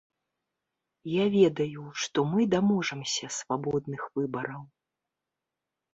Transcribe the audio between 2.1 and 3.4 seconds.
мы даможамся